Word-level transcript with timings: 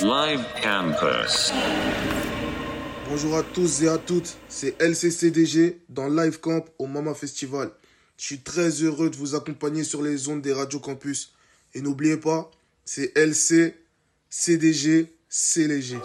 Live 0.00 0.44
Campus. 0.62 1.52
Bonjour 3.08 3.36
à 3.36 3.42
tous 3.42 3.82
et 3.82 3.88
à 3.88 3.98
toutes, 3.98 4.36
c'est 4.48 4.80
LCCDG 4.80 5.80
dans 5.88 6.08
Live 6.08 6.38
Camp 6.38 6.64
au 6.78 6.86
Mama 6.86 7.14
Festival. 7.14 7.70
Je 8.16 8.24
suis 8.24 8.38
très 8.38 8.68
heureux 8.68 9.10
de 9.10 9.16
vous 9.16 9.34
accompagner 9.34 9.82
sur 9.82 10.02
les 10.02 10.28
ondes 10.28 10.40
des 10.40 10.52
radios 10.52 10.78
campus. 10.78 11.34
Et 11.74 11.80
n'oubliez 11.80 12.16
pas, 12.16 12.48
c'est 12.84 13.16
LC, 13.18 13.74
CDG, 14.30 15.12
léger. 15.56 15.98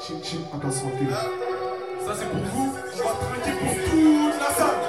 Ça 2.04 2.16
c'est 2.18 2.30
pour 2.30 2.44
vous, 2.46 2.75
on 2.94 2.98
va 2.98 3.14
trinquer 3.14 3.52
pour 3.60 3.75
toute 3.91 4.39
la 4.39 4.54
salle. 4.55 4.82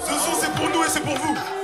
Ce 0.00 0.12
son 0.12 0.40
c'est 0.40 0.54
pour 0.54 0.70
nous 0.70 0.84
et 0.84 0.88
c'est 0.88 1.02
pour 1.02 1.16
vous. 1.16 1.57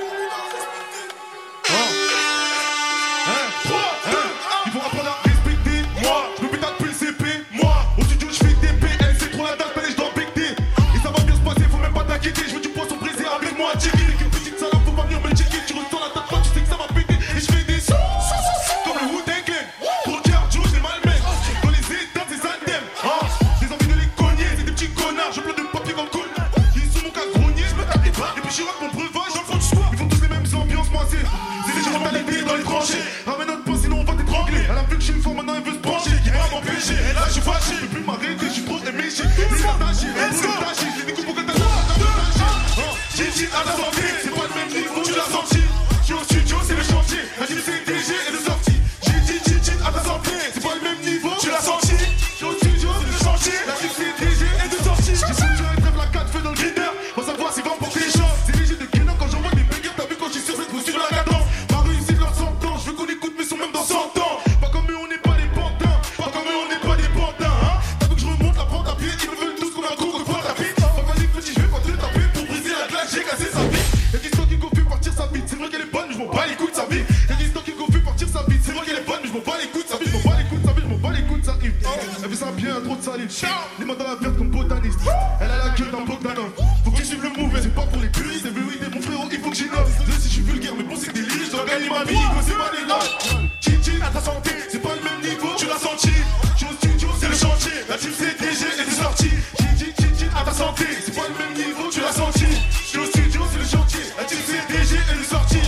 Faut 86.25 86.91
que 86.91 86.97
tu 86.97 87.05
suives 87.05 87.23
le 87.23 87.29
move, 87.29 87.53
mais 87.53 87.61
c'est 87.61 87.75
pas 87.75 87.85
pour 87.85 88.01
les 88.01 88.09
puristes. 88.09 88.45
C'est 88.45 88.55
vérité, 88.55 88.87
mon 88.91 89.03
frérot, 89.03 89.29
il 89.31 89.39
faut 89.41 89.51
que 89.51 89.57
j'innove. 89.57 89.91
Désolé 89.93 90.19
si 90.19 90.29
je 90.29 90.33
suis 90.33 90.43
vulgaire, 90.43 90.73
mais 90.75 90.85
bon, 90.85 90.97
c'est 90.97 91.13
des 91.13 91.21
livres. 91.21 91.45
Je 91.45 91.51
dois 91.51 91.67
gagner 91.67 91.91
ma 91.91 92.03
vie, 92.05 92.17
c'est 92.41 92.57
pas 92.57 92.73
des 92.73 92.87
notes. 92.89 93.53
Chin 93.61 93.77
chin 93.85 94.01
à 94.01 94.09
ta 94.09 94.21
santé, 94.21 94.51
c'est 94.71 94.81
pas 94.81 94.95
le 94.97 95.03
même 95.05 95.21
niveau, 95.21 95.53
tu 95.59 95.67
l'as 95.67 95.77
senti. 95.77 96.09
Je 96.57 96.65
suis 96.65 96.67
au 96.67 96.77
studio, 96.81 97.09
c'est 97.21 97.29
le 97.29 97.37
chantier. 97.37 97.77
La 97.91 97.99
team 97.99 98.13
CDG 98.13 98.65
est 98.81 98.89
de 98.89 98.97
sortie. 98.97 99.37
Chin 99.61 99.77
chin 99.77 100.13
chin 100.17 100.31
à 100.35 100.45
ta 100.45 100.53
santé, 100.53 100.87
c'est 101.05 101.15
pas 101.15 101.29
le 101.29 101.37
même 101.37 101.55
niveau, 101.61 101.91
tu 101.93 102.01
l'as 102.01 102.13
senti. 102.13 102.49
Je 102.73 102.89
suis 102.89 102.99
au 102.99 103.05
studio, 103.05 103.43
c'est 103.53 103.59
le 103.61 103.69
chantier. 103.69 104.05
La 104.17 104.25
team 104.25 104.41
CDG 104.49 104.97
est 104.97 105.19
de 105.21 105.25
sortie. 105.29 105.67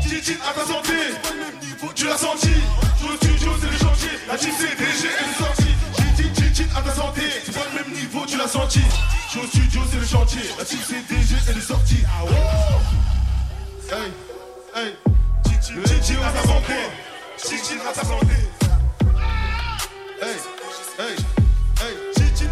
Chin 0.00 0.20
chin 0.24 0.40
à 0.48 0.52
ta 0.56 0.64
santé, 0.64 0.96
c'est 1.12 1.20
pas 1.20 1.34
le 1.36 1.44
même 1.44 1.58
niveau, 1.60 1.92
tu 1.94 2.06
l'as 2.06 2.16
senti. 2.16 2.48
Je 2.48 3.04
suis 3.04 3.12
au 3.12 3.16
studio, 3.20 3.52
c'est 3.60 3.68
le 3.68 3.76
chantier. 3.76 4.16
La 4.28 4.38
team 4.38 4.52
CDG 4.56 4.69
à 17.90 17.92
ta 17.92 18.04
santé. 18.04 18.34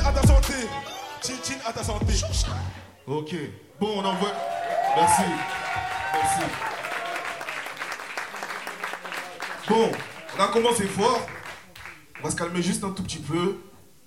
À 0.04 0.12
ta 0.12 0.26
santé. 0.26 0.54
À 1.64 1.72
ta 1.72 1.84
santé. 1.84 2.14
Ok. 3.06 3.34
Bon, 3.78 4.00
on 4.00 4.04
envoie. 4.04 4.32
Merci. 4.96 5.22
Merci. 6.12 6.40
Bon, 9.68 9.90
on 10.36 10.42
a 10.42 10.48
commencé 10.48 10.86
fort. 10.86 11.20
On 12.20 12.24
va 12.24 12.30
se 12.30 12.36
calmer 12.36 12.60
juste 12.60 12.82
un 12.82 12.90
tout 12.90 13.04
petit 13.04 13.18
peu. 13.18 13.58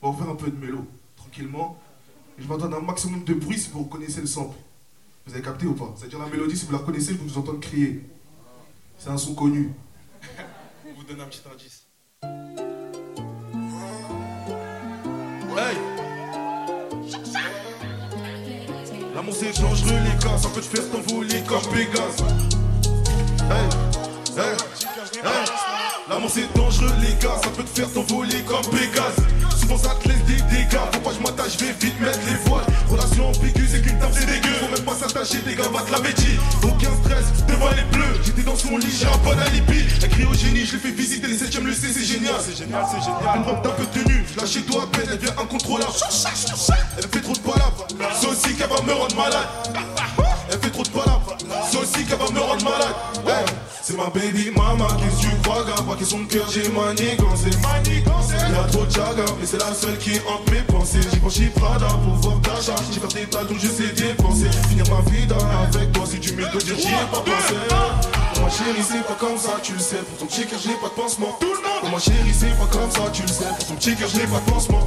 On 0.02 0.12
va 0.12 0.24
faire 0.24 0.34
un 0.34 0.36
peu 0.36 0.52
de 0.52 0.58
mélo, 0.58 0.86
tranquillement. 1.16 1.80
Je 2.38 2.46
vais 2.46 2.54
entendre 2.56 2.76
un 2.76 2.82
maximum 2.82 3.24
de 3.24 3.34
bruit 3.36 3.58
si 3.58 3.70
vous 3.70 3.84
reconnaissez 3.84 4.20
le 4.20 4.28
sample. 4.28 4.58
Vous 5.26 5.34
avez 5.34 5.44
capté 5.44 5.66
ou 5.66 5.76
pas? 5.76 5.94
C'est-à-dire 5.96 6.20
la 6.20 6.26
mélodie, 6.26 6.58
si 6.58 6.66
vous 6.66 6.74
la 6.74 6.80
connaissez, 6.80 7.14
je 7.14 7.20
vous 7.20 7.38
entendre 7.38 7.62
crier. 7.62 8.04
C'est 8.98 9.10
un 9.10 9.18
son 9.18 9.34
connu. 9.34 9.72
Vous 11.02 11.08
donne 11.16 11.22
un 11.22 11.28
petit 11.30 11.42
indice. 11.52 11.88
Hey 15.58 15.78
L'amour 19.16 19.34
c'est 19.34 19.60
dangereux 19.60 19.90
les 19.90 20.24
gars, 20.24 20.38
ça 20.38 20.50
peut 20.50 20.62
te 20.62 20.78
faire 20.78 20.92
t'envoler 20.92 21.42
comme 21.48 21.64
Pégase. 21.74 22.24
Hey, 23.50 23.70
hey, 24.38 24.56
hey. 25.24 25.71
L'amour 26.10 26.30
c'est 26.34 26.52
dangereux 26.54 26.92
les 27.00 27.14
gars, 27.24 27.36
ça 27.42 27.50
peut 27.50 27.64
te 27.64 27.80
faire 27.80 27.92
t'envoler 27.94 28.42
comme 28.44 28.66
Pégase. 28.72 29.16
Souvent 29.60 29.78
ça 29.78 29.96
te 30.02 30.10
laisse 30.10 30.24
des 30.26 30.42
dégâts, 30.56 30.80
faut 30.92 31.00
pas 31.00 31.12
je 31.16 31.22
m'attache, 31.22 31.54
je 31.60 31.66
vais 31.66 31.74
vite 31.80 32.00
mettre 32.02 32.20
les 32.26 32.50
voiles. 32.50 32.66
Relation 32.90 33.30
ambiguë, 33.30 33.68
c'est 33.72 33.82
qu'une 33.82 34.00
table 34.00 34.14
c'est 34.14 34.26
dégueu. 34.26 34.54
Faut 34.60 34.72
même 34.76 34.84
pas 34.84 34.96
s'attacher, 34.96 35.38
des 35.46 35.56
gars, 35.56 35.70
va 35.72 35.82
te 35.82 35.92
laver 35.92 36.14
dit. 36.14 36.38
Aucun 36.64 36.92
stress, 37.04 37.46
devant 37.48 37.70
les 37.70 37.84
bleus. 37.96 38.20
J'étais 38.26 38.42
dans 38.42 38.56
son 38.56 38.78
lit, 38.78 38.92
j'ai 38.92 39.06
un 39.06 39.18
bon 39.18 39.38
alibi. 39.40 39.86
Elle 40.02 40.10
crie 40.10 40.26
au 40.26 40.34
génie, 40.34 40.66
je 40.66 40.74
l'ai 40.74 40.80
fait 40.80 40.92
visiter 40.92 41.28
les 41.28 41.38
7ème, 41.38 41.64
le 41.64 41.74
C, 41.74 41.88
c'est 41.94 42.04
génial. 42.04 42.36
C'est 42.44 42.58
génial, 42.58 42.84
c'est 42.92 43.00
génial. 43.00 43.38
Une 43.38 43.44
robe 43.44 43.62
d'un 43.64 43.70
peu 43.70 43.86
tenue, 43.86 44.26
je 44.34 44.40
lâche 44.40 44.52
chez 44.52 44.64
toi 44.64 44.84
à 44.84 44.88
peine, 44.88 45.08
elle 45.12 45.18
devient 45.20 45.34
incontrôlable. 45.40 45.94
Elle 46.98 47.08
fait 47.08 47.22
trop 47.22 47.34
de 47.34 47.40
palabres, 47.40 47.88
c'est 48.20 48.28
aussi 48.28 48.56
qu'elle 48.56 48.70
va 48.70 48.82
me 48.82 48.94
rendre 48.94 49.16
malade. 49.16 49.48
Elle 50.52 50.60
fait 50.60 50.72
trop 50.72 50.84
de 50.84 50.90
palabres, 50.90 51.38
c'est 51.70 51.78
aussi 51.78 52.06
qu'elle 52.06 52.18
va 52.18 52.30
me 52.32 52.40
rendre 52.40 52.64
malade. 52.64 52.96
Hey, 53.28 53.46
c'est 53.84 53.98
ma 53.98 54.10
baby 54.10 54.52
mama, 54.56 54.88
qu'est-ce 55.00 55.28
que 55.28 55.32
tu 55.32 55.42
crois, 55.42 55.64
gars? 55.66 55.82
Pas 55.82 55.96
question 55.96 56.20
de 56.20 56.26
cœur, 56.26 56.48
j'ai 56.54 56.70
manigancé. 56.70 57.50
Y'a 57.50 58.64
trop 58.72 58.86
de 58.86 58.92
chaga, 58.92 59.26
mais 59.40 59.46
c'est 59.46 59.58
la 59.60 59.74
seule 59.74 59.98
qui 59.98 60.20
hante 60.28 60.50
mes 60.52 60.62
pensées. 60.62 61.00
J'ai 61.12 61.20
franchi 61.20 61.46
Prada 61.56 61.88
pour 61.88 62.16
voir 62.16 62.42
ta 62.42 62.62
charge. 62.62 62.86
J'ai 62.94 63.00
fait 63.00 63.22
des 63.22 63.30
tas 63.30 63.40
je 63.50 63.68
sais 63.68 63.94
dépenser. 63.94 64.50
Finir 64.70 64.86
ma 64.90 65.02
vie 65.10 65.28
avec 65.74 65.92
toi, 65.92 66.04
si 66.06 66.20
tu 66.20 66.34
me 66.34 66.42
dire, 66.42 66.78
j'y 66.78 66.88
ai 66.88 67.06
pas 67.12 67.22
pensé. 67.22 67.56
Pour 68.34 68.44
ma 68.44 68.50
chérie, 68.50 68.84
c'est 68.88 69.06
pas 69.06 69.18
comme 69.20 69.38
ça, 69.38 69.60
tu 69.64 69.74
le 69.74 69.80
sais. 69.80 69.98
Pour 69.98 70.18
ton 70.20 70.26
petit 70.26 70.46
cœur, 70.46 70.60
j'ai 70.64 70.74
pas 70.74 70.88
de 70.88 70.94
pansement. 70.94 71.38
Pour 71.82 71.90
ma 71.90 72.00
chérie, 72.00 72.34
c'est 72.38 72.58
pas 72.58 72.68
comme 72.72 72.92
ça, 72.92 73.10
tu 73.12 73.22
le 73.24 73.28
sais. 73.28 73.46
Pour 73.58 73.68
ton 73.68 73.76
petit 73.76 73.96
cœur, 73.96 74.10
j'ai 74.14 74.28
pas 74.28 74.40
de 74.40 74.52
pansement. 74.52 74.86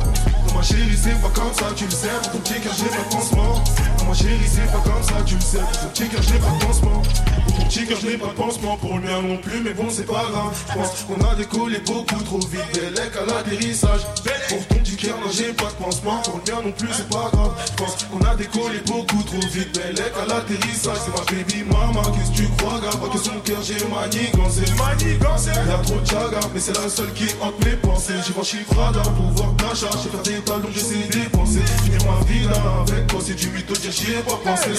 Ma 0.55 0.63
chérie, 0.63 0.97
c'est 0.97 1.21
pas 1.21 1.29
comme 1.35 1.53
ça, 1.53 1.67
tu 1.77 1.85
le 1.85 1.91
sais. 1.91 2.09
Pour 2.23 2.33
ton 2.33 2.39
petit 2.39 2.61
cœur, 2.61 2.73
j'ai 2.79 2.85
pas 2.85 3.03
de 3.03 3.15
pansement. 3.15 3.65
Pour 3.99 4.09
ma 4.09 4.15
chérie, 4.15 4.39
c'est 4.47 4.73
pas 4.73 4.79
comme 4.79 5.03
ça, 5.03 5.15
tu 5.27 5.35
le 5.35 5.41
sais. 5.41 5.59
Pour 5.59 5.81
ton 5.81 5.89
petit 5.89 6.09
cœur, 6.09 6.23
j'ai 6.23 6.39
pas 6.39 6.51
de 6.51 6.65
pansement. 6.65 7.03
Pour 7.47 7.57
ton 7.57 7.65
petit 7.65 7.87
cœur, 7.87 7.99
je 8.01 8.07
n'ai 8.07 8.17
pas 8.17 8.29
de 8.29 8.33
pansement. 8.33 8.77
Pour 8.77 8.95
le 8.95 9.01
mien 9.01 9.23
non 9.23 9.37
plus, 9.39 9.61
mais 9.61 9.75
bon, 9.75 9.87
c'est 9.91 10.07
pas 10.07 10.25
grave. 10.31 10.55
Je 10.69 10.75
pense 10.75 11.05
qu'on 11.05 11.21
a 11.29 11.35
décollé 11.35 11.79
beaucoup 11.81 12.23
trop 12.25 12.39
vite. 12.39 12.65
Bellec 12.75 13.13
à 13.21 13.27
l'atterrissage. 13.27 14.01
Pour 14.49 14.67
ton 14.69 14.75
petit 14.77 14.97
cœur, 14.97 15.17
non, 15.19 15.31
j'ai 15.31 15.53
pas 15.53 15.65
de 15.65 15.85
pansement. 15.85 16.23
Pour 16.23 16.41
le 16.45 16.53
mien 16.53 16.61
non 16.65 16.73
plus, 16.73 16.89
c'est 16.93 17.09
pas 17.09 17.31
grave. 17.33 17.53
Je 17.67 17.73
pense 17.75 18.07
qu'on 18.11 18.25
a 18.25 18.35
décollé 18.37 18.79
beaucoup 18.87 19.23
trop 19.23 19.47
vite. 19.53 19.75
Bellec 19.75 20.13
à 20.23 20.27
l'atterrissage. 20.27 20.99
C'est 21.05 21.13
ma 21.13 21.25
baby 21.31 21.65
mama, 21.65 22.03
qu'est-ce 22.15 22.31
que 22.31 22.37
tu 22.37 22.49
crois, 22.57 22.81
gars? 22.81 22.97
Pas 22.97 23.09
que 23.13 23.19
son 23.19 23.39
cœur, 23.45 23.63
j'ai 23.63 23.83
manigancé. 23.89 24.63
Manigancé. 24.79 25.51
Y'a 25.51 25.79
trop 25.83 26.01
de 26.01 26.07
chaga, 26.07 26.41
mais 26.55 26.61
c'est 26.61 26.77
la 26.79 26.89
seule 26.89 27.13
qui 27.13 27.27
hante 27.43 27.59
mes 27.65 27.77
pensées. 27.77 28.15
J'ai 28.27 28.33
franchi 28.33 28.59
Prada 28.71 29.03
pour 29.03 29.31
voir 29.37 29.51
ta 29.57 29.75
charge. 29.75 29.99
J'ai 30.05 30.11
fait 30.11 30.31
des 30.31 30.41
talons, 30.45 30.69
j'ai 30.73 30.81
essayé 30.81 31.07
de 31.07 31.13
dépenser. 31.13 31.61
Finir 31.85 32.01
ma 32.05 32.25
vie 32.25 32.45
là 32.45 32.85
avec 32.87 33.07
toi, 33.07 33.21
c'est 33.25 33.35
du 33.35 33.49
mytho, 33.51 33.75
dire 33.75 33.91
j'y 33.91 34.13
ai 34.13 34.23
pas 34.23 34.39
pensé. 34.45 34.71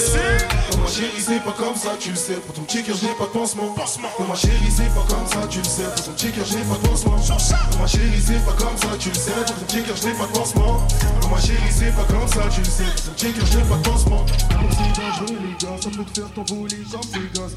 Pour 0.70 0.80
ma 0.80 0.86
chérie, 0.86 1.20
c'est 1.20 1.42
pas 1.44 1.52
comme 1.52 1.76
ça, 1.76 1.90
tu 1.98 2.10
le 2.10 2.16
sais. 2.16 2.34
Pour 2.34 2.54
ton 2.54 2.62
petit 2.62 2.82
cœur, 2.82 2.96
j'ai 3.00 3.14
pas 3.18 3.24
de 3.24 3.30
pansement. 3.30 3.74
Pour 4.16 4.28
ma 4.28 4.34
chérie, 4.34 4.70
c'est 4.70 4.94
pas 4.94 5.04
comme 5.08 5.26
ça, 5.26 5.46
tu 5.48 5.58
le 5.58 5.64
sais. 5.64 5.82
Pour 5.94 6.04
ton 6.04 6.12
petit 6.12 6.32
cœur, 6.32 6.46
j'ai 6.46 6.64
pas 6.64 6.76
de 6.76 6.88
pansement. 6.88 7.16
Pour 7.70 7.80
ma 7.80 7.88
chérie, 7.88 8.22
c'est 8.24 8.44
pas 8.44 8.52
comme 8.58 8.76
ça, 8.76 8.88
tu 8.98 9.08
le 9.08 9.14
sais. 9.14 9.32
Pour 9.46 9.54
ton 9.54 9.64
petit 9.66 9.82
cœur, 9.82 9.96
j'ai 9.96 10.12
pas 10.12 10.26
de 10.26 10.32
pansement. 10.32 10.86
Pour 11.20 11.30
ma 11.30 11.40
chérie, 11.40 11.72
c'est 11.72 11.94
pas 11.94 12.04
comme 12.04 12.28
ça, 12.28 12.40
tu 12.54 12.60
le 12.60 12.66
sais. 12.66 12.84
Pour 12.84 13.04
ton 13.04 13.12
petit 13.12 13.32
cœur, 13.32 13.46
j'ai 13.46 13.62
pas 13.62 13.76
de 13.76 13.82
pansement. 13.82 14.26
C'est 14.26 15.00
dangereux, 15.00 15.38
les 15.42 15.66
gars, 15.66 15.76
ça 15.80 15.90
peut 15.90 16.04
te 16.04 16.20
faire 16.20 16.30
t'envoler, 16.34 16.78
j'en 16.90 17.02
fais 17.02 17.26
gosse. 17.34 17.54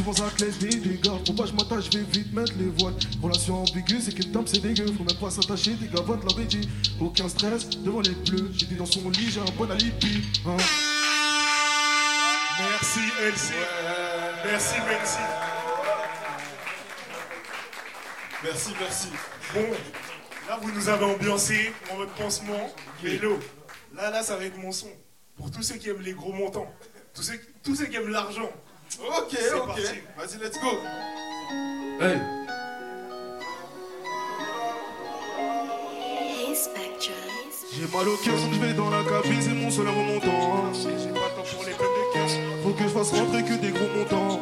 Souvent 0.00 0.12
ça 0.14 0.30
te 0.34 0.44
laisse 0.44 0.58
des 0.58 0.68
dégâts. 0.68 1.36
Pas 1.36 1.46
je 1.46 1.52
m'attache, 1.52 1.84
je 1.92 1.98
vais 1.98 2.04
vite 2.04 2.32
mettre 2.32 2.52
les 2.58 2.70
voiles. 2.78 2.94
Relation 3.22 3.60
ambiguë, 3.60 4.00
c'est 4.00 4.12
qu'une 4.14 4.32
dame 4.32 4.46
c'est 4.46 4.60
dégueu. 4.60 4.86
Faut 4.86 5.04
même 5.04 5.16
pas 5.18 5.30
s'attacher, 5.30 5.74
des 5.74 5.88
gavottes 5.88 6.24
l'avaient 6.24 6.46
dit. 6.46 6.68
Aucun 7.00 7.28
stress 7.28 7.68
devant 7.68 8.00
les 8.00 8.14
bleus. 8.14 8.50
J'étais 8.56 8.76
dans 8.76 8.86
son 8.86 9.10
lit, 9.10 9.30
j'ai 9.30 9.40
un 9.40 9.56
bon 9.58 9.70
alibi. 9.70 10.22
Hein. 10.46 10.56
Merci 12.58 13.00
LC. 13.20 13.52
Merci, 14.44 14.74
merci. 14.88 15.18
Merci, 18.42 18.70
merci. 18.80 19.08
Bon, 19.52 19.66
là 20.48 20.58
vous 20.62 20.72
nous 20.72 20.88
avez 20.88 21.04
ambiancé 21.04 21.72
en 21.92 21.96
mode 21.98 22.08
pansement, 22.10 22.70
vélo. 23.02 23.38
Là, 23.94 24.10
là, 24.10 24.22
ça 24.22 24.36
va 24.36 24.44
être 24.44 24.56
mon 24.56 24.72
son. 24.72 24.88
Pour 25.36 25.50
tous 25.50 25.62
ceux 25.62 25.76
qui 25.76 25.90
aiment 25.90 26.00
les 26.00 26.14
gros 26.14 26.32
montants. 26.32 26.72
Tous 27.12 27.22
ceux, 27.22 27.38
tous 27.62 27.74
ceux 27.74 27.86
qui 27.86 27.96
aiment 27.96 28.08
l'argent. 28.08 28.50
Ok, 28.98 29.28
C'est 29.30 29.54
ok. 29.54 29.66
parti. 29.66 29.82
Vas-y, 30.16 30.38
let's 30.42 30.60
go. 30.60 30.68
Hey. 32.00 32.18
J'ai 37.72 37.86
mal 37.96 38.08
au 38.08 38.16
cœur, 38.16 38.34
donc 38.34 38.52
je 38.52 38.58
vais 38.58 38.74
dans 38.74 38.90
la 38.90 39.02
cabine, 39.04 39.40
c'est 39.40 39.54
mon 39.54 39.70
seul 39.70 39.88
remontant. 39.88 40.72
J'ai 40.74 41.08
pas 41.08 41.28
le 41.28 41.36
temps 41.36 41.48
pour 41.54 41.64
les 41.64 41.72
peines 41.72 41.86
de 41.86 42.12
cœur. 42.12 42.28
Faut 42.62 42.70
que 42.70 42.82
je 42.82 42.88
fasse 42.88 43.10
rentrer 43.12 43.42
que 43.44 43.54
des 43.54 43.70
gros 43.70 43.88
montants. 43.96 44.40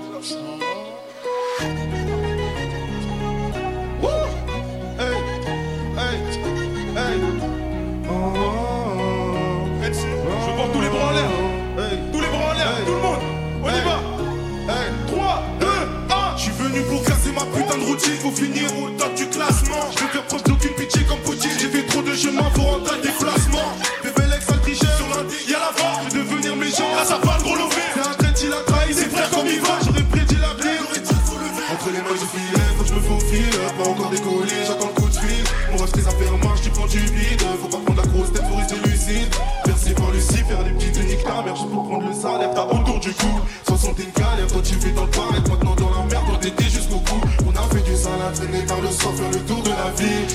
Cou. 43.18 43.40
60 43.66 43.98
une 43.98 44.12
galère, 44.12 44.46
toi 44.46 44.62
tu 44.64 44.74
fais 44.74 44.90
dans 44.90 45.04
le 45.04 45.10
paraître, 45.10 45.50
maintenant 45.50 45.74
dans 45.74 45.90
la 45.90 46.04
merde, 46.06 46.24
on 46.32 46.36
t'était 46.36 46.64
jusqu'au 46.64 46.98
cou. 46.98 47.20
On 47.46 47.50
a 47.50 47.62
fait 47.74 47.82
du 47.82 47.96
sale 47.96 48.22
à 48.26 48.32
traîner 48.32 48.62
par 48.66 48.80
le 48.80 48.90
soir, 48.90 49.14
faire 49.14 49.30
le 49.30 49.40
tour 49.40 49.62
de 49.62 49.70
la 49.70 49.90
ville. 49.96 50.26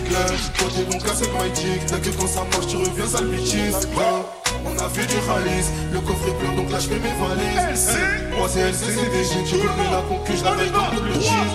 Toi 0.58 0.68
t'es 0.76 0.98
casser 1.00 1.30
my 1.34 1.50
chick, 1.56 1.86
t'as 1.88 1.98
que 1.98 2.10
quand 2.10 2.28
ça 2.28 2.44
marche, 2.52 2.68
tu 2.68 2.78
reviens 2.78 3.08
sale 3.08 3.28
bitches. 3.28 3.88
On 4.66 4.78
a 4.80 4.90
fait 4.90 5.06
du 5.06 5.18
ralice, 5.28 5.72
le 5.92 6.00
coffre 6.00 6.28
est 6.28 6.38
plein 6.40 6.56
donc 6.56 6.72
là 6.72 6.80
je 6.80 6.88
fais 6.88 7.00
mes 7.00 7.14
valises. 7.20 7.90
Hey, 7.90 8.38
Moi 8.38 8.48
c'est 8.50 8.62
LC, 8.62 8.84
c'est 8.96 9.10
DG, 9.12 9.44
tu 9.46 9.56
connais 9.58 9.92
la 9.92 10.02
concu, 10.08 10.34
je 10.38 10.44
comme 10.44 10.58
double 10.96 11.14
cheese. 11.22 11.54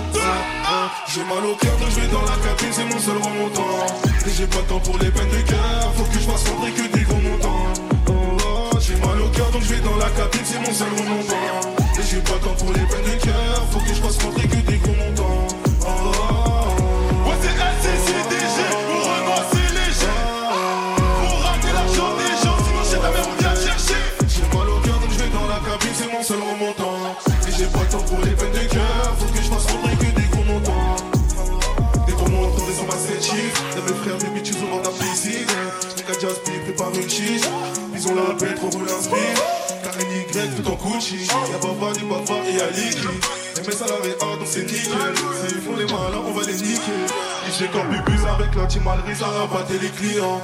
J'ai 1.15 1.25
mal 1.25 1.45
au 1.51 1.57
cœur 1.57 1.77
donc 1.79 1.91
je 1.91 2.01
vais 2.01 2.09
dans 2.09 2.23
la 2.23 2.37
cabine, 2.45 2.73
c'est 2.73 2.85
mon 2.85 2.99
seul 3.01 3.17
remontant. 3.17 3.87
Et 4.27 4.31
j'ai 4.37 4.47
pas 4.47 4.59
le 4.59 4.65
temps 4.65 4.81
pour 4.81 4.99
les 4.99 5.11
peines 5.11 5.31
de 5.31 5.41
cœur, 5.49 5.93
faut 5.97 6.05
que 6.05 6.15
je 6.15 6.27
fasse 6.29 6.49
rentrer 6.51 6.73
que 6.73 6.97
des 6.97 7.05
gros 7.05 7.17
montants. 7.17 7.38
Je 9.69 9.75
vais 9.75 9.81
dans 9.81 9.97
la 9.97 10.09
cabine, 10.11 10.41
c'est 10.45 10.59
mon 10.61 10.73
seul 10.73 10.89
remontant. 10.89 11.77
Et 11.99 12.03
j'ai 12.03 12.21
pas 12.21 12.39
temps 12.43 12.55
pour 12.55 12.73
les 12.73 12.81
peines 12.81 13.05
de 13.05 13.28
Y'a 41.51 41.59
Baba, 41.59 41.93
des 41.95 42.05
Baba 42.05 42.35
et 42.47 42.57
y'a 42.57 42.71
Licky. 42.71 43.09
Et 43.57 43.67
mes 43.67 43.73
salariés 43.73 44.17
A 44.21 44.37
donc 44.37 44.47
c'est 44.47 44.65
nickel. 44.65 45.15
S'ils 45.49 45.61
font 45.61 45.77
les 45.77 45.85
malins, 45.85 46.23
on 46.27 46.33
va 46.33 46.47
les 46.47 46.55
niquer. 46.55 46.93
Comme 47.73 47.89
bubus 47.89 48.25
avec 48.25 48.55
la 48.55 48.85
Malry, 48.85 49.17
ça 49.17 49.27
rabattait 49.27 49.79
les 49.83 49.89
clients. 49.89 50.41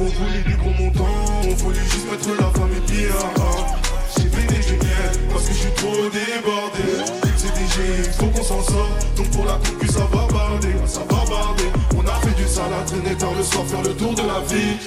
On 0.00 0.04
voulait 0.04 0.42
du 0.44 0.56
gros 0.56 0.70
montant, 0.70 1.06
on 1.44 1.54
voulait 1.54 1.84
juste 1.84 2.10
mettre 2.10 2.28
la 2.30 2.50
famille 2.58 2.80
bien. 2.88 3.14
J'ai 4.16 4.28
fait 4.28 4.46
des 4.46 4.62
géniales 4.62 5.28
parce 5.30 5.44
que 5.44 5.52
je 5.52 5.58
suis 5.58 5.74
trop 5.74 6.08
débordé. 6.10 7.04
C'est 7.36 8.12
faut 8.18 8.26
qu'on 8.26 8.42
s'en 8.42 8.62
sort. 8.62 8.90
Donc 9.16 9.30
pour 9.30 9.44
la 9.44 9.52
concu, 9.52 9.86
ça 9.86 10.08
va 10.12 10.27
traîner 12.88 13.14
tard 13.16 13.34
le 13.36 13.44
soir, 13.44 13.64
faire 13.66 13.82
le 13.82 13.94
tour 13.94 14.14
de 14.14 14.22
la 14.22 14.40
ville. 14.48 14.78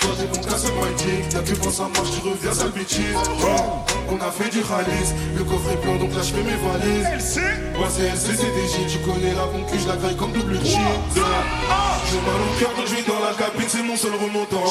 Toi 0.00 0.10
t'es 0.16 0.26
bon, 0.26 0.40
casse 0.48 0.64
my 0.64 0.90
dick. 0.96 1.32
Y'a 1.32 1.40
que 1.40 1.54
quand 1.60 1.70
ça 1.70 1.84
marche, 1.94 2.10
tu 2.16 2.20
reviens, 2.28 2.52
sale 2.52 2.72
bitches. 2.72 3.12
Oh, 3.42 3.84
On 4.10 4.16
a 4.16 4.30
fait 4.30 4.50
du 4.50 4.60
ralice, 4.64 5.12
le 5.36 5.44
coffre 5.44 5.70
est 5.72 5.80
plein, 5.80 5.96
donc 5.96 6.14
là 6.14 6.22
je 6.22 6.32
fais 6.32 6.42
mes 6.42 6.58
valises. 6.64 7.06
LC. 7.20 7.42
Moi 7.76 7.88
c'est 7.90 8.08
LCCDG, 8.08 8.74
tu 8.88 8.98
connais 9.04 9.34
la 9.34 9.46
concu, 9.52 9.76
je 9.78 9.88
la 9.88 9.96
graille 9.96 10.16
comme 10.16 10.32
double 10.32 10.56
cheese. 10.64 10.78
J'ai 11.14 12.20
mal 12.24 12.40
au 12.40 12.52
cœur 12.58 12.72
donc 12.76 12.86
je 12.86 12.94
vais 12.96 13.04
dans 13.04 13.20
la 13.20 13.34
cabine, 13.36 13.68
c'est 13.68 13.82
mon 13.82 13.96
seul 13.96 14.14
remontant. 14.16 14.64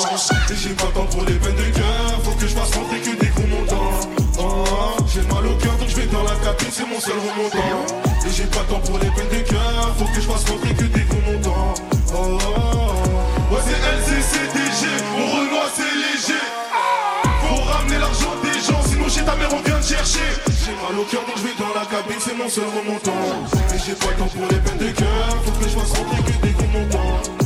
Et 0.50 0.56
j'ai 0.56 0.74
pas 0.74 0.88
le 0.90 0.94
temps 0.94 1.06
pour 1.06 1.24
les 1.25 1.38
peines 1.38 1.56
de 1.56 1.70
cœur, 1.78 2.22
faut 2.24 2.31
que 2.31 2.48
je 2.48 2.56
fasse 2.56 2.74
rentrer 2.74 3.00
que 3.00 3.14
des 3.20 3.31
gros 3.36 3.50
montants. 3.54 3.94
Oh, 4.40 4.98
j'ai 5.14 5.22
mal 5.22 5.46
au 5.46 5.56
cœur 5.62 5.75
donc 5.78 5.90
je 5.90 5.96
vais 5.96 6.08
dans 6.08 6.24
la 6.24 6.36
cabine, 6.42 6.72
c'est 6.72 6.88
mon 6.88 7.00
seul 7.00 7.20
remontant. 7.22 7.86
Et 8.25 8.31
j'ai 8.34 8.46
pas 8.50 8.64
le 8.66 8.74
temps 8.74 8.81
pour 8.81 8.98
les 8.98 9.10
peines 9.14 9.30
de 9.30 9.44
cœur, 9.48 9.94
faut 9.98 10.06
que 10.06 10.22
je 10.22 10.28
fasse 10.28 10.50
rentrer 10.50 10.74
que 10.74 10.86
des 10.86 11.06
gros 11.06 11.22
montants. 11.31 11.74
Oh. 12.15 12.38
Ouais, 13.51 13.60
c'est. 13.65 13.83
Pour 15.15 15.36
Renoir, 15.36 15.69
c'est 15.75 15.83
léger. 15.83 16.42
Faut 17.42 17.62
ramener 17.62 17.98
l'argent 17.98 18.33
des 18.44 18.60
gens, 18.60 18.81
sinon 18.83 19.10
chez 19.10 19.24
ta 19.24 19.36
mère, 19.36 19.50
on 19.51 19.62
vient 19.62 19.80
te 19.80 19.86
chercher. 19.86 20.19
J'ai 20.65 20.71
mal 20.71 21.00
au 21.00 21.04
cœur 21.04 21.21
donc 21.21 21.38
je 21.38 21.44
vais 21.44 21.56
dans 21.60 21.74
la 21.80 21.86
cabine, 21.86 22.19
c'est 22.19 22.36
mon 22.36 22.50
seul 22.50 22.65
remontant. 22.65 23.12
Et 23.74 23.79
j'ai 23.86 23.93
pas 23.93 24.12
le 24.12 24.17
temps 24.17 24.27
pour 24.27 24.48
les 24.50 24.58
peines 24.58 24.77
de 24.77 24.91
cœur, 24.91 25.38
faut 25.46 25.51
que 25.51 25.63
je 25.63 25.70
fasse 25.70 26.00
rentrer 26.00 26.24
que 26.24 26.46
des 26.46 26.53
gros. 26.53 27.43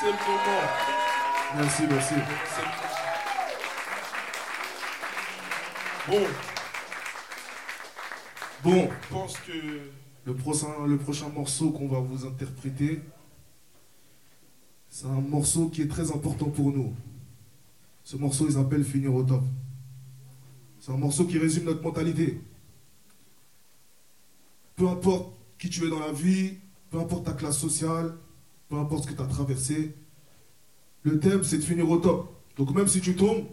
C'est 0.00 0.06
le 0.06 0.12
moment. 0.12 0.62
Merci, 1.56 1.82
merci. 1.88 2.14
Bon, 6.06 6.26
Bon, 8.62 8.90
je 9.02 9.08
pense 9.12 9.36
que. 9.38 9.52
le 10.24 10.34
prochain, 10.34 10.86
le 10.86 10.98
prochain 10.98 11.28
morceau 11.30 11.70
qu'on 11.70 11.88
va 11.88 11.98
vous 11.98 12.26
interpréter, 12.26 13.02
c'est 14.88 15.06
un 15.06 15.20
morceau 15.20 15.68
qui 15.68 15.82
est 15.82 15.88
très 15.88 16.12
important 16.12 16.46
pour 16.46 16.70
nous. 16.72 16.94
Ce 18.04 18.16
morceau, 18.16 18.46
il 18.46 18.52
s'appelle 18.52 18.84
Finir 18.84 19.14
au 19.14 19.22
top. 19.22 19.42
C'est 20.80 20.92
un 20.92 20.96
morceau 20.96 21.24
qui 21.24 21.38
résume 21.38 21.64
notre 21.64 21.82
mentalité. 21.82 22.40
Peu 24.76 24.88
importe 24.88 25.32
qui 25.58 25.68
tu 25.68 25.84
es 25.84 25.90
dans 25.90 26.00
la 26.00 26.12
vie, 26.12 26.54
peu 26.90 27.00
importe 27.00 27.24
ta 27.26 27.32
classe 27.32 27.58
sociale, 27.58 28.14
peu 28.68 28.76
importe 28.76 29.04
ce 29.04 29.08
que 29.08 29.14
tu 29.14 29.22
as 29.22 29.26
traversé, 29.26 29.94
le 31.02 31.18
thème, 31.20 31.44
c'est 31.44 31.58
de 31.58 31.62
finir 31.62 31.88
au 31.90 31.98
top. 31.98 32.34
Donc 32.56 32.74
même 32.74 32.88
si 32.88 33.00
tu 33.00 33.14
tombes, 33.14 33.44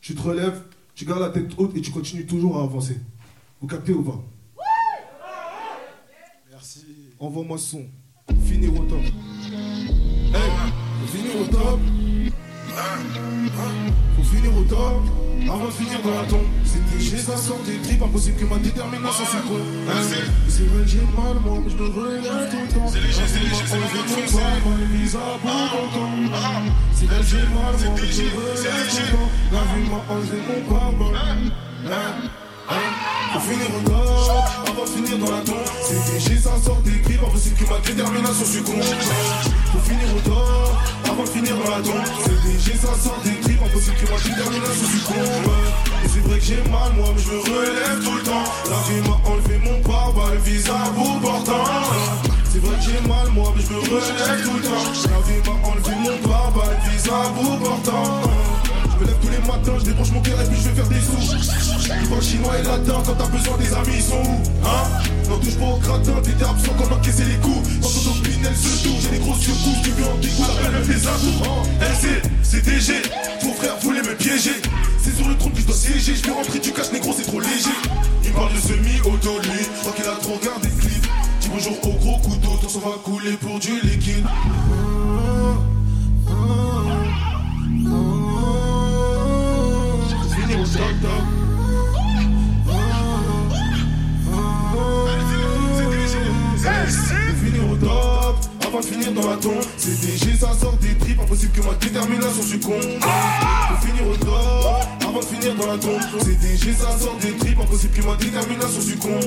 tu 0.00 0.14
te 0.14 0.22
relèves, 0.22 0.62
tu 0.94 1.04
gardes 1.04 1.20
la 1.20 1.30
tête 1.30 1.52
haute 1.56 1.76
et 1.76 1.80
tu 1.80 1.90
continues 1.90 2.26
toujours 2.26 2.58
à 2.58 2.62
avancer. 2.62 2.98
Vous 3.60 3.66
captez 3.66 3.92
ou 3.92 4.02
pas? 4.02 4.22
Merci. 6.50 6.84
Envoie-moi 7.18 7.58
ce 7.58 7.70
son. 7.70 7.86
Finir 8.44 8.72
au 8.74 8.84
top. 8.84 9.00
Hey, 9.00 9.12
finir 11.06 11.40
au 11.40 11.44
top. 11.46 11.80
Faut 14.11 14.11
finir 14.32 14.56
au 14.56 14.62
top. 14.62 15.02
Avant 15.42 15.66
de 15.66 15.70
finir 15.72 16.00
dans 16.02 16.14
la 16.14 16.24
tombe. 16.28 16.46
C'était 16.64 17.02
chez 17.02 17.18
ça 17.18 17.36
sort 17.36 17.58
des 17.66 17.78
tripes. 17.78 18.02
Impossible 18.02 18.36
que 18.38 18.44
ma 18.46 18.56
détermination 18.58 19.24
s'y 19.26 19.36
quoi. 19.48 19.58
C'est 20.48 20.62
vrai 20.64 20.84
j'ai 20.86 21.04
mal, 21.16 21.36
moi, 21.44 21.58
mais 21.64 21.70
je 21.70 21.76
me 21.76 21.86
regrette. 21.86 22.24
C'est 22.88 23.00
léger, 23.00 23.26
c'est 23.26 23.40
léger, 23.40 23.66
c'est 23.66 23.76
léger, 23.76 24.02
c'est 24.06 24.22
léger. 24.22 24.38
Les 24.78 24.98
visas 24.98 25.18
pour 25.42 25.50
content. 25.50 26.14
Si 26.94 27.04
elle 27.10 27.26
j'ai 27.26 27.44
mal, 27.52 27.74
mon 27.84 27.96
léger, 27.96 28.30
je 28.30 28.36
veux 28.36 28.54
c'est 28.54 28.68
être 28.68 28.84
léger. 28.86 29.10
content. 29.10 29.30
La 29.52 29.62
vie 29.74 29.86
m'a 29.90 30.00
enlevé 30.14 30.38
mon 30.46 30.60
pardon. 30.72 31.10
Faut 33.32 33.40
finir 33.40 33.66
au 33.74 33.88
top, 33.88 34.44
avant 34.68 34.84
de 34.84 34.88
finir 34.88 35.18
dans 35.18 35.32
la 35.32 35.42
tombe. 35.42 35.66
C'est 35.82 36.12
léger, 36.12 36.38
ça 36.38 36.50
sort 36.62 36.80
des 36.82 36.98
griffes, 37.02 37.22
impossible 37.22 37.56
que 37.56 37.64
ma 37.68 37.78
détermination 37.80 38.44
succombe. 38.44 38.82
Faut 39.72 39.78
finir 39.80 40.08
au 40.14 40.20
top, 40.20 40.76
avant 41.10 41.24
de 41.24 41.28
finir 41.28 41.56
dans 41.56 41.70
la 41.70 41.82
tombe. 41.82 42.04
C'est 42.22 42.48
léger, 42.48 42.76
ça 42.78 42.94
sort 42.94 43.20
des 43.24 43.31
impossible 44.22 44.36
que 44.36 44.42
ma 44.42 44.50
détermination 44.50 44.86
succombe. 44.86 45.52
Et 46.04 46.08
c'est 46.08 46.20
vrai 46.20 46.38
que 46.38 46.44
j'ai 46.44 46.62
mal, 46.70 46.92
moi, 46.96 47.08
mais 47.14 47.22
je 47.22 47.30
me 47.30 47.40
relève 47.40 48.04
tout 48.04 48.16
le 48.16 48.22
temps. 48.22 48.44
La 48.70 48.76
vie 48.88 49.08
m'a 49.08 49.30
enlevé 49.30 49.58
mon 49.64 49.80
pare 49.82 50.14
le 50.32 50.38
visa 50.40 50.72
bout 50.96 51.20
portant. 51.20 51.64
C'est 52.50 52.58
vrai 52.58 52.76
que 52.76 52.82
j'ai 52.84 53.08
mal, 53.08 53.28
moi, 53.32 53.52
mais 53.56 53.62
je 53.62 53.72
me 53.72 53.78
relève 53.80 54.44
tout 54.44 54.56
le 54.56 54.62
temps. 54.62 55.10
La 55.10 55.20
vie 55.26 55.40
m'a 55.46 55.68
enlevé 55.68 55.94
mon 56.00 56.28
pare 56.28 56.52
le 56.56 56.90
visa 56.90 57.12
bout 57.36 57.56
portant. 57.64 58.20
Je 58.92 59.04
me 59.04 59.06
lève 59.06 59.18
tous 59.20 59.30
les 59.30 59.38
matins, 59.38 59.78
je 59.78 59.84
débranche 59.84 60.12
mon 60.12 60.20
cœur 60.20 60.40
et 60.40 60.44
puis 60.44 60.56
je 60.62 60.68
vais 60.68 60.74
faire 60.74 60.88
des 60.88 61.00
sous. 61.00 61.34
Le 61.92 62.08
vent 62.08 62.20
chinois 62.20 62.58
est 62.58 62.62
latin, 62.62 63.02
quand 63.04 63.14
t'as 63.14 63.26
besoin 63.26 63.56
des 63.58 63.72
amis, 63.72 63.96
ils 63.96 64.02
sont 64.02 64.22
où 64.22 64.42
Hein? 64.64 65.02
Touche 65.40 65.56
pas 65.56 65.66
au 65.66 65.78
gratin, 65.78 66.12
t'étais 66.22 66.44
absent 66.44 66.72
quand 66.78 66.94
encaisser 66.94 67.24
les 67.24 67.36
coups. 67.36 67.68
Quand 67.80 67.88
ton 67.88 68.18
opinel 68.18 68.56
se 68.56 68.82
touche, 68.82 69.02
j'ai 69.02 69.10
des 69.10 69.18
grosses 69.18 69.40
secousses, 69.40 69.82
tu 69.82 69.90
veux 69.90 70.06
en 70.06 70.16
dégoût, 70.18 70.44
la 70.62 70.70
belle 70.70 70.86
des 70.86 71.06
atouts. 71.06 71.42
LC, 71.80 72.22
c'est 72.42 72.62
DG, 72.64 73.02
ton 73.40 73.52
frère 73.54 73.76
voulait 73.80 74.02
me 74.02 74.14
piéger. 74.14 74.60
C'est 75.02 75.16
sur 75.16 75.28
le 75.28 75.36
trône 75.36 75.52
que 75.52 75.60
je 75.60 75.66
dois 75.66 75.74
siéger, 75.74 76.14
je 76.14 76.22
vais 76.22 76.32
rentrer 76.32 76.58
du 76.58 76.72
cash 76.72 76.92
négro, 76.92 77.12
c'est 77.16 77.26
trop 77.26 77.40
léger. 77.40 77.76
Il 78.24 78.30
me 78.30 78.34
parle 78.34 78.52
de 78.54 78.60
semi-auto, 78.60 79.38
lui, 79.42 79.66
crois 79.80 79.92
qu'il 79.92 80.04
a 80.04 80.16
trop 80.16 80.34
regardé 80.34 80.68
le 80.68 80.80
clip. 80.80 81.06
Dis 81.40 81.48
bonjour 81.48 81.72
au 81.86 81.92
gros 81.98 82.18
couteau, 82.18 82.58
ton 82.60 82.68
sang 82.68 82.80
va 82.80 82.98
couler 83.02 83.32
pour 83.32 83.58
du 83.58 83.80
liquide. 83.80 84.26
Au 90.54 91.31
top 97.82 98.36
avant 98.66 98.80
de 98.80 98.84
finir 98.84 99.12
dans 99.12 99.28
la 99.28 99.36
tombe. 99.36 99.62
C'est 99.76 100.00
DG, 100.00 100.36
ça 100.38 100.52
sort 100.58 100.76
des 100.80 100.94
tripes, 100.96 101.20
impossible 101.20 101.52
que 101.52 101.66
ma 101.66 101.74
détermination 101.74 102.42
succombe. 102.42 102.80
Pour 102.80 103.78
finir 103.80 104.08
au 104.08 104.16
top, 104.16 104.82
avant 105.02 105.20
de 105.20 105.24
finir 105.24 105.54
dans 105.56 105.66
la 105.66 105.78
tombe. 105.78 106.00
C'est 106.20 106.38
DG, 106.40 106.72
ça 106.72 106.98
sort 106.98 107.16
des 107.20 107.32
tripes, 107.36 107.60
impossible 107.60 107.92
que 107.92 108.06
ma 108.06 108.16
détermination 108.16 108.80
succombe. 108.80 109.20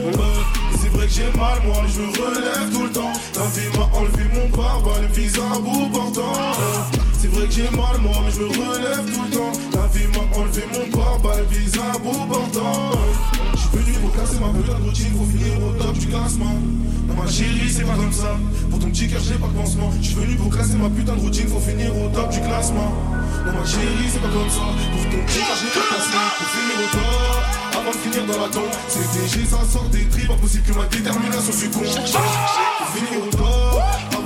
C'est 0.82 0.90
vrai 0.90 1.08
que 1.08 1.14
j'ai 1.14 1.38
mal, 1.38 1.60
moi, 1.66 1.84
je 1.88 2.02
me 2.02 2.08
relève 2.08 2.74
tout 2.74 2.84
le 2.84 2.92
temps. 2.92 3.14
La 3.36 3.46
vie 3.54 3.78
m'a 3.78 3.98
enlevé 3.98 4.24
mon 4.34 4.50
pare 4.50 4.82
le 5.02 5.08
visa 5.14 5.42
à 5.54 5.60
bout 5.60 5.90
portant. 5.90 6.34
C'est 7.20 7.28
vrai 7.28 7.48
que 7.48 7.54
j'ai 7.54 7.70
mal, 7.72 7.98
moi, 8.02 8.16
mais 8.26 8.32
je 8.32 8.40
me 8.40 8.48
relève 8.48 9.06
tout 9.14 9.24
le 9.24 9.36
temps. 9.36 9.52
La 9.74 9.88
vie 9.88 10.08
m'a 10.08 10.38
enlevé 10.38 10.64
mon 10.74 10.86
pare 10.98 11.38
le 11.38 11.56
visa 11.56 11.82
à 11.94 11.98
bout 11.98 12.26
portant. 12.28 12.92
Ma 14.46 14.60
putain 14.60 14.80
de 14.80 14.84
routine, 14.84 15.14
faut 15.18 15.26
finir 15.26 15.54
au 15.64 15.72
top 15.82 15.98
du 15.98 16.08
classement. 16.08 16.56
Non, 17.08 17.14
ma 17.14 17.30
chérie, 17.30 17.70
c'est 17.70 17.84
pas 17.84 17.96
comme 17.96 18.12
ça. 18.12 18.38
Pour 18.70 18.80
ton 18.80 18.90
petit 18.90 19.08
cœur, 19.08 19.22
j'ai 19.22 19.36
pas 19.36 19.48
de 19.48 19.54
pansement. 19.54 19.92
Je 20.02 20.06
suis 20.06 20.16
venu 20.16 20.36
pour 20.36 20.56
casser 20.56 20.78
ma 20.78 20.90
putain 20.90 21.16
de 21.16 21.22
routine, 21.22 21.48
faut 21.48 21.60
finir 21.60 21.92
au 21.96 22.10
top 22.10 22.30
du 22.32 22.42
classement. 22.42 22.92
Non, 23.46 23.54
ma 23.54 23.66
chérie, 23.66 24.10
c'est 24.12 24.22
pas 24.22 24.30
comme 24.30 24.50
ça. 24.50 24.66
Pour 24.92 25.04
ton 25.04 25.20
petit 25.26 25.40
cœur, 25.40 25.58
j'ai 25.62 25.72
pas 25.74 25.82
de 25.82 25.90
pansement. 25.94 26.28
Faut 26.38 26.50
finir 26.56 26.76
au 26.82 26.88
top, 26.94 27.80
avant 27.80 27.92
de 27.92 28.02
finir 28.04 28.22
dans 28.26 28.42
la 28.42 28.50
tombe. 28.50 28.74
C'est 28.88 29.08
DG, 29.14 29.46
ça 29.46 29.60
sort 29.72 29.90
des 29.90 30.06
tripes, 30.06 30.32
impossible 30.32 30.64
que 30.64 30.74
ma 30.78 30.86
détermination 30.86 31.54
succombe. 31.54 31.86
Faut 31.86 32.92
finir 32.94 33.18
au 33.22 33.30
top, 33.32 33.65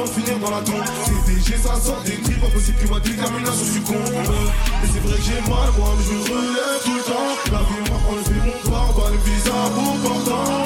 de 0.06 0.10
finir 0.10 0.40
dans 0.40 0.52
la 0.52 0.62
tombe. 0.62 0.84
C'est 1.06 1.34
DG, 1.34 1.58
ça 1.58 1.76
sort 1.80 2.02
des 2.06 2.18
tripes, 2.22 2.44
impossible 2.44 2.78
que 2.78 2.88
ma 2.90 3.00
détermination 3.00 3.66
succombe. 3.66 3.98
Et 3.98 4.88
c'est 4.92 5.00
vrai 5.00 5.18
que 5.18 5.24
j'ai 5.24 5.42
mal, 5.50 5.70
moi, 5.78 5.92
je 6.00 6.16
relève 6.32 6.80
tout 6.84 6.96
le 6.96 7.04
temps. 7.04 7.32
La 7.52 7.62
vie 7.68 7.82
m'a 7.90 7.98
enlevé 8.10 8.38
mon 8.46 8.70
corps, 8.70 8.94
bah, 8.96 9.10
le 9.12 9.20
visa 9.26 9.58
bout 9.76 9.96
portant. 10.04 10.64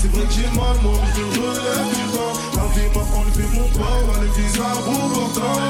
C'est 0.00 0.10
vrai 0.12 0.24
que 0.26 0.32
j'ai 0.32 0.50
mal, 0.56 0.76
moi, 0.82 1.00
je 1.14 1.22
relève 1.40 1.88
tout 1.92 2.06
le 2.06 2.12
temps. 2.16 2.34
La 2.56 2.66
vie 2.74 2.88
m'a 2.94 3.04
enlevé 3.18 3.44
mon 3.54 3.68
corps, 3.78 4.02
bah, 4.08 4.18
le 4.20 4.28
visa 4.36 4.68
bout 4.84 5.08
portant. 5.14 5.67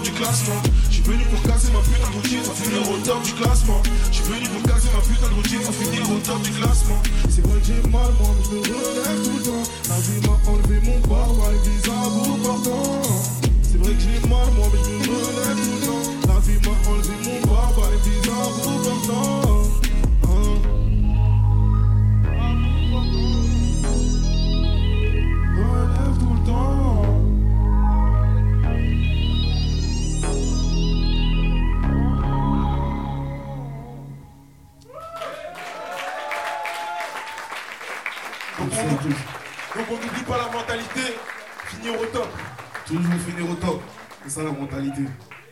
Top 0.00 0.04
du 0.04 0.12
classement. 0.12 0.62
Je 0.88 0.94
suis 0.94 1.02
venu 1.02 1.24
pour 1.24 1.42
casser 1.42 1.68
ma 1.72 1.80
putain 1.80 2.08
de 2.08 2.16
routine, 2.16 2.42
faut 2.42 2.54
finir 2.54 2.90
au 2.90 2.96
top 2.98 3.22
du 3.22 3.32
classement. 3.32 3.82
Je 4.10 4.16
suis 4.16 4.24
venu 4.24 4.48
pour 4.48 4.62
casser 4.62 4.88
ma 4.94 5.00
putain 5.00 5.28
de 5.28 5.34
routine, 5.34 5.60
faut 5.60 5.72
finir 5.72 6.10
au 6.10 6.18
top 6.18 6.42
du 6.42 6.50
classement. 6.50 7.02
C'est 7.28 7.46
vrai 7.46 7.60
que 7.60 7.66
j'ai 7.66 7.82
mal, 7.88 8.10
moi, 8.20 8.30
mais 8.36 8.44
je 8.44 8.50
me 8.50 8.60
relève 8.60 9.22
tout 9.24 9.36
le 9.36 9.42
temps. 9.42 9.64
La 9.88 10.00
vie 10.00 10.20
m'a 10.26 10.36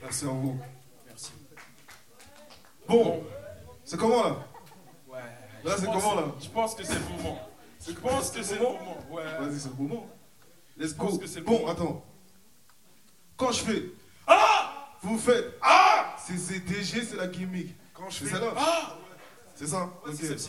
Merci 0.08 0.24
à 0.24 0.28
vous. 0.28 0.58
Merci. 1.06 1.32
Bon, 2.88 3.22
c'est 3.84 3.98
comment 3.98 4.22
là? 4.24 4.36
Ouais. 5.06 5.18
Là, 5.62 5.74
c'est 5.78 5.84
comment, 5.84 6.14
là? 6.14 6.22
Je 6.40 6.48
pense 6.48 6.74
que 6.74 6.82
c'est 6.82 6.94
le 6.94 7.00
moment. 7.14 7.38
Je 7.86 7.92
pense 7.92 8.30
que 8.30 8.42
c'est 8.42 8.54
le 8.54 8.62
moment? 8.62 8.96
Ouais. 9.10 9.22
Vas-y, 9.38 9.60
c'est 9.60 9.68
le 9.68 9.74
moment. 9.74 10.06
Let's 10.78 10.94
go. 10.96 11.10
Bon, 11.44 11.66
attends. 11.66 12.02
Quand 13.36 13.52
je 13.52 13.60
fais 13.60 13.82
Ah 14.26 14.94
Vous 15.02 15.18
faites 15.18 15.58
Ah 15.60 16.16
C'est 16.26 16.38
c'est 16.38 16.60
DG, 16.60 17.04
c'est 17.04 17.16
la 17.16 17.26
gimmick. 17.26 17.76
Quand 17.92 18.08
je 18.08 18.24
C'est 18.24 18.30
fais 18.30 18.46
Ah 18.56 18.96
C'est 19.56 19.66
ça? 19.66 19.90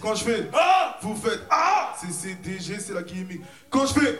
Quand 0.01 0.15
je 0.15 0.23
fais 0.23 0.49
Ah 0.53 0.97
Vous 1.01 1.17
faites 1.17 1.41
Ah 1.51 1.93
C'est 1.99 2.13
c'est 2.13 2.35
DG, 2.35 2.79
c'est 2.79 2.93
la 2.93 3.03
gimmick. 3.03 3.41
Quand 3.69 3.85
je 3.87 3.93
fais 3.99 4.19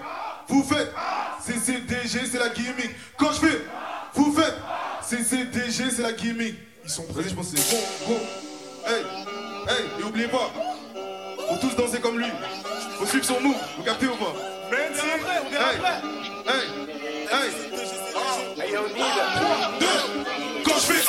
Vous 0.49 0.63
faites 0.63 0.93
C'est 1.39 1.59
c'est 1.59 1.79
DG, 1.79 2.25
c'est 2.25 2.39
la 2.39 2.49
gimmick. 2.49 2.91
Quand 3.17 3.31
je 3.31 3.39
fais 3.39 3.61
Vous 4.15 4.33
faites 4.33 4.55
C'est 5.09 5.23
c'est 5.23 6.01
la 6.03 6.11
gimmick. 6.13 6.53
Ils 6.83 6.89
sont 6.89 7.01
prêts, 7.01 7.23
je 7.27 7.33
pense 7.33 7.49
que 7.49 7.57
c'est 7.57 7.75
bon, 7.75 7.81
go. 8.13 8.19
Hey, 8.85 9.01
hey, 9.67 9.85
et 9.99 10.03
oubliez 10.03 10.27
pas, 10.27 10.51
faut 11.49 11.55
tous 11.59 11.75
danser 11.75 11.99
comme 11.99 12.19
lui. 12.19 12.27
Faut 12.99 13.07
suivre 13.07 13.25
son 13.25 13.41
move, 13.41 13.55
vous 13.77 13.83
captez 13.83 14.05
ou 14.05 14.15
pas? 14.15 14.35
Mais 14.69 14.77
on 14.91 14.93
vient 14.93 15.15
après, 15.15 15.39
on 15.41 15.49
Hey, 15.49 15.77
après. 15.79 15.97
hey, 16.53 16.63
hey. 17.31 17.49
Quand 20.63 20.75
je 20.75 20.93
fais 20.93 21.01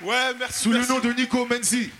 Ouais, 0.00 0.34
merci. 0.38 0.62
sous 0.62 0.72
le 0.72 0.86
nom 0.86 0.98
de 0.98 1.12
Nico 1.12 1.46
Mensi. 1.46 1.90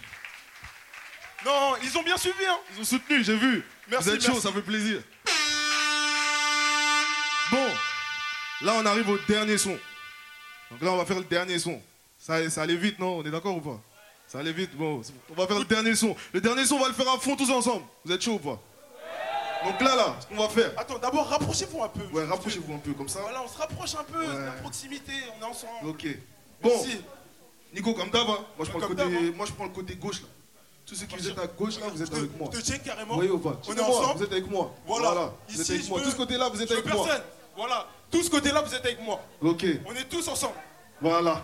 Non, 1.45 1.75
ils 1.83 1.97
ont 1.99 2.03
bien 2.03 2.17
suivi, 2.17 2.45
hein. 2.47 2.59
Ils 2.75 2.81
ont 2.81 2.85
soutenu, 2.85 3.23
j'ai 3.23 3.37
vu. 3.37 3.65
Merci, 3.89 4.09
Vous 4.09 4.15
êtes 4.15 4.25
chaud, 4.25 4.41
ça 4.41 4.51
fait 4.53 4.63
plaisir. 4.63 5.03
Bon, 7.51 7.69
là 8.63 8.73
on 8.77 8.87
arrive 8.87 9.09
au 9.11 9.19
dernier 9.29 9.59
son. 9.59 9.79
Donc 10.71 10.81
là 10.81 10.91
on 10.93 10.97
va 10.97 11.05
faire 11.05 11.19
le 11.19 11.25
dernier 11.25 11.59
son. 11.59 11.81
Ça, 12.19 12.49
ça 12.49 12.63
allait 12.63 12.77
vite, 12.77 12.99
non? 12.99 13.19
On 13.19 13.25
est 13.25 13.31
d'accord 13.31 13.57
ou 13.57 13.61
pas? 13.61 13.81
Ça 14.27 14.39
allait 14.39 14.53
vite, 14.53 14.75
bon. 14.75 15.03
On 15.31 15.35
va 15.35 15.47
faire 15.47 15.59
le 15.59 15.67
dernier 15.67 15.95
son. 15.95 16.17
Le 16.33 16.41
dernier 16.41 16.65
son, 16.65 16.77
on 16.77 16.81
va 16.81 16.89
le 16.89 16.95
faire 16.95 17.09
à 17.09 17.19
fond 17.19 17.37
tous 17.37 17.51
ensemble. 17.51 17.85
Vous 18.05 18.13
êtes 18.13 18.23
chaud 18.23 18.35
ou 18.35 18.39
pas? 18.39 18.61
Donc 19.65 19.81
là, 19.81 19.95
là, 19.95 20.17
ce 20.21 20.27
qu'on 20.27 20.43
va 20.43 20.49
faire. 20.49 20.73
Attends, 20.77 20.99
d'abord, 20.99 21.29
rapprochez-vous 21.29 21.83
un 21.83 21.89
peu. 21.89 22.05
Ouais, 22.13 22.25
rapprochez-vous 22.25 22.75
un 22.75 22.79
peu 22.79 22.93
comme 22.93 23.09
ça. 23.09 23.21
Voilà, 23.21 23.43
on 23.43 23.49
se 23.49 23.59
rapproche 23.59 23.95
un 23.95 24.05
peu. 24.05 24.27
Ouais. 24.27 24.45
La 24.47 24.53
proximité, 24.53 25.13
on 25.37 25.43
est 25.43 25.49
ensemble. 25.49 25.89
Ok. 25.89 26.07
Bon, 26.63 26.71
Merci. 26.71 27.01
Nico, 27.75 27.93
comme 27.95 28.11
d'hab, 28.11 28.29
hein. 28.29 28.39
moi, 28.57 28.65
je 28.65 28.71
prends 28.71 28.79
le 28.79 28.87
Comme 28.87 28.97
côté, 28.97 29.11
d'hab, 29.11 29.23
hein. 29.23 29.33
moi 29.37 29.47
je 29.47 29.53
prends 29.53 29.65
le 29.65 29.71
côté 29.71 29.97
gauche 29.97 30.23
là. 30.23 30.29
Tous 30.87 30.95
ceux 30.95 31.07
qui 31.07 31.17
vous 31.17 31.29
êtes 31.29 31.39
à 31.39 31.47
gauche 31.47 31.81
là, 31.81 31.87
vous 31.93 32.03
êtes 32.03 32.11
te- 32.11 32.17
avec 32.17 32.39
moi. 32.39 32.51
Je 32.53 32.59
te 32.61 32.65
tiens 32.65 32.79
carrément. 32.79 33.11
Vous 33.15 33.21
voyez 33.21 33.31
ou 33.31 33.39
pas? 33.39 33.59
On 33.67 33.75
est 33.75 33.81
ensemble. 33.81 34.19
Vous 34.19 34.25
êtes 34.25 34.33
avec 34.33 34.47
moi. 34.51 34.75
Voilà. 34.87 35.33
Vous 35.49 35.55
êtes 35.55 35.61
Ici, 35.61 35.73
avec 35.73 35.85
je 35.85 35.89
moi. 35.89 35.99
veux- 35.99 36.05
Tout 36.05 36.11
ce 36.11 36.17
côté-là, 36.17 36.49
vous 36.51 36.63
êtes 36.63 36.69
je 36.69 36.75
avec 36.75 36.87
moi. 36.87 37.05
personne. 37.05 37.23
Voilà. 37.57 37.89
Tout 38.11 38.23
ce 38.23 38.31
côté-là, 38.31 38.61
vous 38.63 38.75
êtes 38.75 38.85
avec 38.85 39.01
moi. 39.01 39.21
Ok. 39.41 39.67
On 39.87 39.95
est 39.95 40.05
tous 40.09 40.29
ensemble. 40.29 40.55
Voilà. 41.01 41.43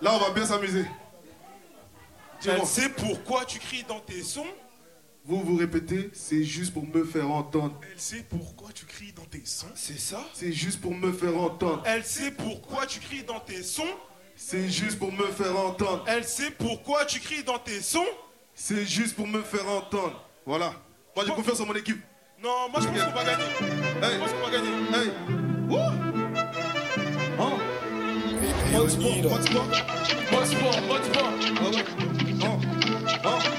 Là, 0.00 0.12
on 0.14 0.18
va 0.18 0.30
bien 0.30 0.46
s'amuser. 0.46 0.86
Elle 2.46 2.64
sait 2.66 2.88
pourquoi 2.90 3.44
tu 3.44 3.58
cries 3.58 3.82
dans 3.88 4.00
tes 4.00 4.22
sons? 4.22 4.46
Vous 5.24 5.40
vous 5.42 5.56
répétez, 5.56 6.10
c'est 6.12 6.44
juste 6.44 6.72
pour 6.72 6.84
me 6.86 7.04
faire 7.04 7.28
entendre. 7.28 7.74
Elle 7.92 7.98
sait 8.00 8.24
pourquoi 8.28 8.68
tu 8.72 8.86
cries 8.86 9.12
dans 9.12 9.24
tes 9.24 9.42
sons? 9.44 9.66
C'est 9.74 9.98
ça? 9.98 10.20
C'est 10.32 10.52
juste 10.52 10.80
pour 10.80 10.94
me 10.94 11.12
faire 11.12 11.36
entendre. 11.36 11.82
Elle 11.84 12.04
sait 12.04 12.30
pourquoi 12.30 12.86
tu 12.86 13.00
cries 13.00 13.24
dans 13.24 13.40
tes 13.40 13.64
sons? 13.64 13.82
C'est 14.36 14.68
juste 14.68 14.98
pour 14.98 15.10
me 15.12 15.26
faire 15.26 15.56
entendre. 15.58 16.04
Elle 16.06 16.24
sait 16.24 16.50
pourquoi 16.50 17.04
tu 17.06 17.20
cries 17.20 17.42
dans 17.42 17.58
tes 17.58 17.80
sons. 17.80 18.04
C'est 18.54 18.84
juste 18.86 19.16
pour 19.16 19.26
me 19.26 19.42
faire 19.42 19.66
entendre. 19.68 20.22
Voilà. 20.44 20.72
Moi, 21.14 21.24
j'ai 21.26 21.32
confiance 21.32 21.60
en 21.60 21.66
mon 21.66 21.74
équipe. 21.74 22.02
Non, 22.42 22.68
moi 22.70 22.80
je 22.82 22.86
pense 22.88 23.02
qu'on 23.02 23.12
va 23.12 23.24
gagner. 23.24 23.44
Je 23.58 24.06
Hey, 24.06 24.18
pense 24.18 24.30
qu'on 24.32 24.44
va 24.44 24.50
gagner. 24.50 24.68
hey. 24.94 25.10
Wouh. 25.68 25.78
Hein? 27.38 27.58
Mode 28.72 28.90
sport, 28.90 29.16
mode 29.22 29.42
sport. 29.42 29.64
Mode 30.32 30.46
sport, 30.46 30.82
mode 30.82 31.04
sport. 31.04 31.32
Ah 33.24 33.28
ouais. 33.28 33.55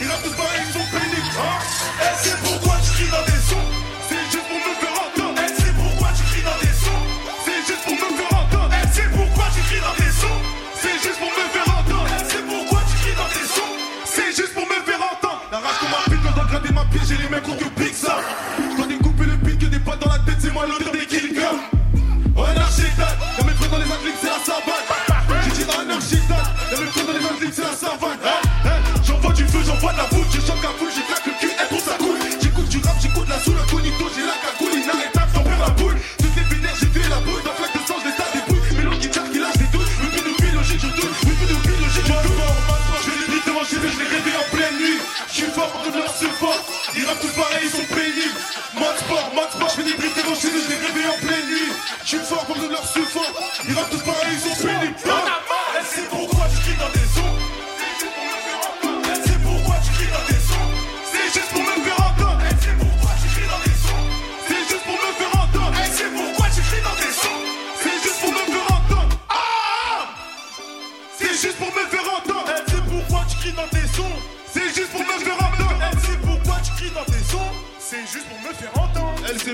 Ils 0.00 0.08
rappent 0.08 0.22
tous 0.22 0.36
pareil, 0.36 0.60
ils 0.66 0.72
sont 0.72 0.86
pénibles. 0.90 1.38
Hein, 1.40 1.58
elle 2.00 2.16
sait 2.18 2.36
pourquoi 2.42 2.76
tu 2.96 3.04
dans 3.08 3.24
des 3.24 3.40
sons. 3.40 3.77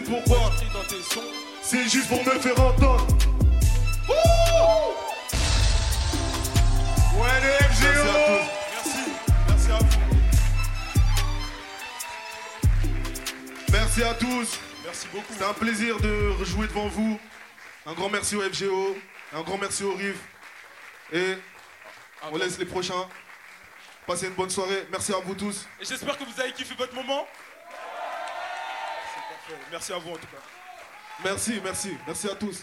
Pourquoi. 0.02 0.50
C'est 1.62 1.88
juste 1.88 2.08
pour 2.08 2.24
me 2.24 2.38
faire 2.38 2.60
entendre. 2.60 3.06
Ouais, 7.16 7.40
les 7.42 7.56
FGO. 7.68 7.84
Merci. 8.72 8.98
Merci 9.48 9.70
à 9.70 9.78
vous. 9.78 9.86
Merci 13.72 14.02
à 14.02 14.14
tous. 14.14 14.58
Merci 14.84 15.08
beaucoup. 15.12 15.32
C'est 15.38 15.44
un 15.44 15.54
plaisir 15.54 16.00
de 16.00 16.30
rejouer 16.38 16.66
devant 16.66 16.88
vous. 16.88 17.18
Un 17.86 17.92
grand 17.92 18.08
merci 18.08 18.36
au 18.36 18.42
FGO. 18.42 18.96
Un 19.32 19.42
grand 19.42 19.58
merci 19.58 19.84
au 19.84 19.94
RIF. 19.94 20.16
Et 21.12 21.36
on 22.30 22.36
laisse 22.36 22.58
les 22.58 22.66
prochains. 22.66 23.08
Passez 24.06 24.26
une 24.26 24.34
bonne 24.34 24.50
soirée. 24.50 24.86
Merci 24.90 25.12
à 25.12 25.18
vous 25.24 25.34
tous. 25.34 25.66
Et 25.80 25.84
j'espère 25.84 26.18
que 26.18 26.24
vous 26.24 26.40
avez 26.40 26.52
kiffé 26.52 26.74
votre 26.76 26.94
moment. 26.94 27.26
Merci 29.70 29.92
à 29.92 29.98
vous 29.98 30.10
en 30.10 30.16
tout 30.16 30.26
cas. 30.26 30.42
Merci, 31.22 31.60
merci. 31.62 31.96
Merci 32.06 32.28
à 32.28 32.34
tous. 32.34 32.62